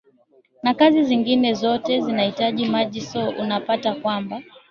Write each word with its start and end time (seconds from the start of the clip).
na 0.63 0.73
kazi 0.73 1.03
zingine 1.03 1.55
sote 1.55 2.01
zinaitaji 2.01 2.65
maji 2.65 3.01
so 3.01 3.29
unapata 3.29 3.95
kwamba 3.95 4.41